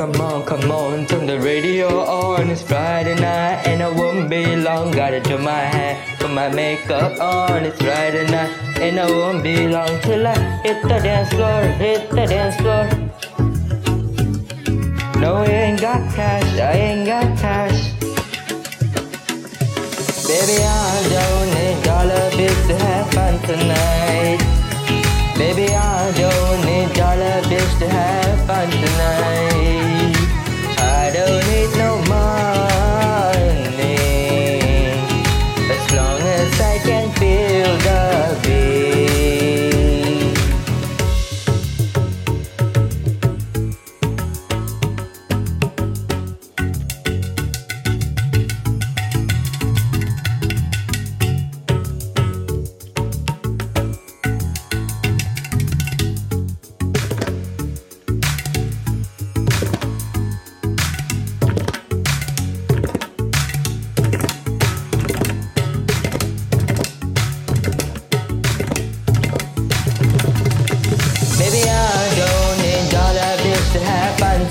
[0.00, 2.48] Come on, come on, turn the radio on.
[2.48, 4.92] It's Friday night and I won't be long.
[4.92, 7.66] Gotta do my hair, put my makeup on.
[7.66, 8.50] It's Friday night
[8.80, 12.88] and I won't be long till I hit the dance floor, hit the dance floor.
[15.20, 17.92] No, I ain't got cash, I ain't got cash.
[20.26, 20.89] Baby, I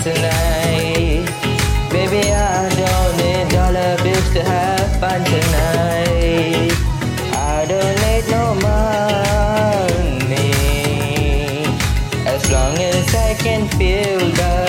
[0.03, 1.25] tonight.
[1.91, 6.71] Baby, I don't need dollar bills to have fun tonight.
[7.33, 8.93] I don't need no money
[12.25, 14.68] as long as I can feel the